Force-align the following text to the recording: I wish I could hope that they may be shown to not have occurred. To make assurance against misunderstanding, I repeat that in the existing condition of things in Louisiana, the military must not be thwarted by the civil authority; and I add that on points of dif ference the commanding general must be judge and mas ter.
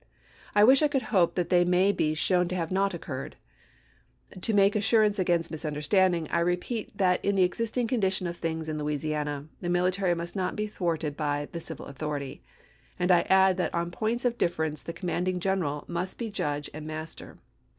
I 0.55 0.63
wish 0.63 0.81
I 0.81 0.87
could 0.87 1.03
hope 1.13 1.35
that 1.35 1.49
they 1.51 1.63
may 1.63 1.91
be 1.91 2.15
shown 2.15 2.47
to 2.47 2.67
not 2.73 2.91
have 2.93 2.99
occurred. 2.99 3.35
To 4.41 4.51
make 4.51 4.75
assurance 4.75 5.19
against 5.19 5.51
misunderstanding, 5.51 6.27
I 6.31 6.39
repeat 6.39 6.97
that 6.97 7.23
in 7.23 7.35
the 7.35 7.43
existing 7.43 7.85
condition 7.87 8.25
of 8.25 8.35
things 8.37 8.67
in 8.67 8.79
Louisiana, 8.79 9.45
the 9.59 9.69
military 9.69 10.15
must 10.15 10.35
not 10.35 10.55
be 10.55 10.65
thwarted 10.65 11.15
by 11.15 11.49
the 11.51 11.59
civil 11.59 11.85
authority; 11.85 12.41
and 12.97 13.11
I 13.11 13.27
add 13.29 13.57
that 13.57 13.75
on 13.75 13.91
points 13.91 14.25
of 14.25 14.39
dif 14.39 14.57
ference 14.57 14.83
the 14.83 14.91
commanding 14.93 15.39
general 15.39 15.85
must 15.87 16.17
be 16.17 16.31
judge 16.31 16.67
and 16.73 16.87
mas 16.87 17.13
ter. 17.13 17.37